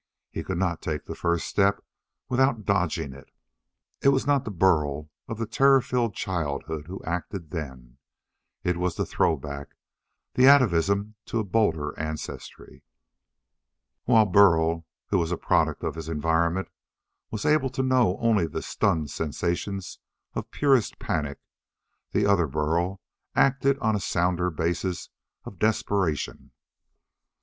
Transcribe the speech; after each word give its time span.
He 0.31 0.43
could 0.43 0.57
not 0.57 0.81
take 0.81 1.05
the 1.05 1.13
first 1.13 1.45
step 1.45 1.83
without 2.27 2.65
dodging 2.65 3.13
it. 3.13 3.29
It 4.01 4.07
was 4.09 4.25
not 4.25 4.45
the 4.45 4.49
Burl 4.49 5.11
of 5.27 5.37
the 5.37 5.45
terror 5.45 5.79
filled 5.79 6.15
childhood 6.15 6.87
who 6.87 7.03
acted 7.03 7.51
then. 7.51 7.99
It 8.63 8.77
was 8.77 8.95
the 8.95 9.05
throw 9.05 9.37
back, 9.37 9.75
the 10.33 10.47
atavism 10.47 11.13
to 11.27 11.37
a 11.37 11.43
bolder 11.43 11.93
ancestry. 11.99 12.81
While 14.05 14.25
the 14.25 14.31
Burl 14.31 14.87
who 15.09 15.19
was 15.19 15.31
a 15.31 15.37
product 15.37 15.83
of 15.83 15.93
his 15.93 16.09
environment 16.09 16.69
was 17.29 17.45
able 17.45 17.69
to 17.69 17.83
know 17.83 18.17
only 18.17 18.47
the 18.47 18.63
stunned 18.63 19.11
sensations 19.11 19.99
of 20.33 20.49
purest 20.49 20.97
panic, 20.97 21.37
the 22.09 22.25
other 22.25 22.47
Burl 22.47 23.01
acted 23.35 23.77
on 23.77 23.95
a 23.95 23.99
sounder 23.99 24.49
basis 24.49 25.09
of 25.45 25.59
desperation. 25.59 26.49